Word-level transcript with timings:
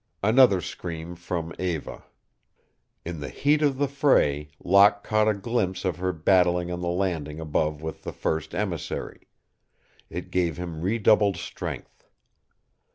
Another 0.23 0.61
scream 0.61 1.15
from 1.15 1.53
Eva. 1.59 2.03
In 3.05 3.19
the 3.19 3.29
heat 3.29 3.61
of 3.61 3.77
the 3.77 3.87
fray 3.87 4.49
Locke 4.59 5.03
caught 5.03 5.27
a 5.27 5.33
glimpse 5.35 5.85
of 5.85 5.97
her 5.97 6.11
battling 6.11 6.71
on 6.71 6.81
the 6.81 6.87
landing 6.87 7.39
above 7.39 7.83
with 7.83 8.01
the 8.01 8.11
first 8.11 8.55
emissary. 8.55 9.27
It 10.09 10.31
gave 10.31 10.57
him 10.57 10.81
redoubled 10.81 11.37
strength. 11.37 12.07